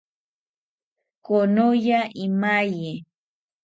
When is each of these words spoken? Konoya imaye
Konoya 1.25 2.01
imaye 2.25 2.91